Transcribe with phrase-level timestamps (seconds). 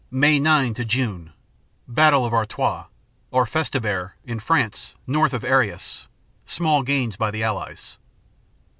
[0.09, 1.31] May 9 June
[1.87, 2.85] Battle of Artois,
[3.29, 6.07] or Festubert (in France, north of Arras).
[6.47, 7.99] Small gains by the Allies.